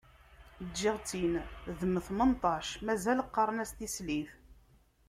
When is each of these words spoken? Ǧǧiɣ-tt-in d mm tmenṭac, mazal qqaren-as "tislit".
Ǧǧiɣ-tt-in 0.69 1.33
d 1.79 1.81
mm 1.91 1.95
tmenṭac, 2.07 2.67
mazal 2.85 3.19
qqaren-as 3.27 3.71
"tislit". 3.77 4.29